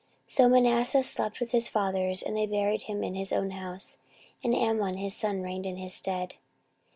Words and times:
14:033:020 0.27 0.31
So 0.31 0.49
Manasseh 0.49 1.03
slept 1.03 1.39
with 1.39 1.51
his 1.51 1.69
fathers, 1.69 2.23
and 2.23 2.35
they 2.35 2.47
buried 2.47 2.81
him 2.85 3.03
in 3.03 3.13
his 3.13 3.31
own 3.31 3.51
house: 3.51 3.99
and 4.43 4.55
Amon 4.55 4.95
his 4.97 5.15
son 5.15 5.43
reigned 5.43 5.67
in 5.67 5.77
his 5.77 5.93
stead. 5.93 6.33